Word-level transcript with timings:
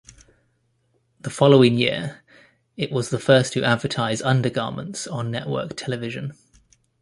The 1.19 1.29
following 1.29 1.77
year, 1.77 2.23
it 2.75 2.91
was 2.91 3.11
the 3.11 3.19
first 3.19 3.53
to 3.53 3.63
advertise 3.63 4.19
under-garments 4.19 5.05
on 5.05 5.29
network 5.29 5.77
television. 5.77 6.33